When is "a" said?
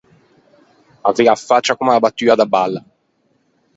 1.29-1.35, 1.93-1.99